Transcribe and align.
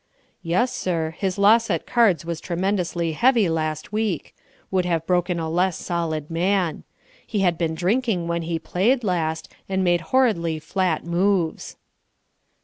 "Yes, 0.41 0.73
sir; 0.75 1.13
his 1.15 1.37
loss 1.37 1.69
at 1.69 1.85
cards 1.85 2.25
was 2.25 2.41
tremendously 2.41 3.11
heavy 3.11 3.47
last 3.47 3.93
week; 3.93 4.35
would 4.71 4.83
have 4.83 5.05
broken 5.05 5.37
a 5.39 5.47
less 5.47 5.77
solid 5.77 6.31
man. 6.31 6.83
He 7.27 7.41
had 7.41 7.55
been 7.55 7.75
drinking 7.75 8.27
when 8.27 8.41
he 8.41 8.57
played 8.57 9.03
last, 9.03 9.47
and 9.69 9.83
made 9.83 10.01
horridly 10.09 10.57
flat 10.57 11.05
moves." 11.05 11.75